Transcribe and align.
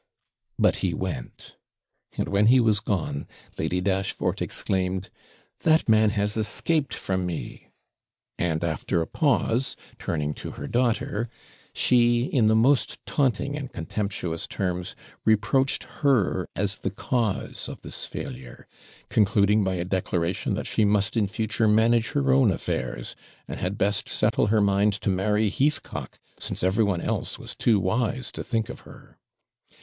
But 0.57 0.77
he 0.77 0.95
went; 0.95 1.57
and, 2.17 2.27
when 2.27 2.47
he 2.47 2.59
was 2.59 2.79
gone, 2.79 3.27
Lady 3.59 3.81
Dashfort 3.81 4.41
exclaimed, 4.41 5.11
'That 5.59 5.87
man 5.87 6.09
has 6.09 6.35
escaped 6.37 6.95
from 6.95 7.23
me.' 7.27 7.67
And 8.39 8.63
after 8.63 9.03
a 9.03 9.05
pause, 9.05 9.75
turning 9.99 10.33
to 10.33 10.53
her 10.53 10.65
daughter, 10.67 11.29
she, 11.71 12.23
in 12.23 12.47
the 12.47 12.55
most 12.55 12.97
taunting 13.05 13.55
and 13.55 13.71
contemptuous 13.71 14.47
terms, 14.47 14.95
reproached 15.23 15.83
her 15.83 16.47
as 16.55 16.79
the 16.79 16.89
cause 16.89 17.69
of 17.69 17.83
this 17.83 18.07
failure, 18.07 18.67
concluding 19.09 19.63
by 19.63 19.75
a 19.75 19.85
declaration 19.85 20.55
that 20.55 20.65
she 20.65 20.83
must 20.83 21.15
in 21.15 21.27
future 21.27 21.67
manage 21.67 22.09
her 22.13 22.33
own 22.33 22.49
affairs, 22.49 23.15
and 23.47 23.59
had 23.59 23.77
best 23.77 24.09
settle 24.09 24.47
her 24.47 24.61
mind 24.61 24.93
to 24.93 25.11
marry 25.11 25.47
Heathcock, 25.51 26.17
since 26.39 26.63
every 26.63 26.83
one 26.83 27.01
else 27.01 27.37
was 27.37 27.53
too 27.53 27.79
wise 27.79 28.31
to 28.31 28.43
think 28.43 28.67
of 28.67 28.79
her. 28.79 29.19